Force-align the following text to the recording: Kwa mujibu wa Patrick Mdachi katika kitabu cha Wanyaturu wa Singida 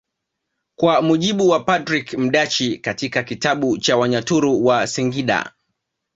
Kwa 0.79 1.01
mujibu 1.01 1.49
wa 1.49 1.63
Patrick 1.63 2.13
Mdachi 2.13 2.77
katika 2.77 3.23
kitabu 3.23 3.77
cha 3.77 3.97
Wanyaturu 3.97 4.65
wa 4.65 4.87
Singida 4.87 5.53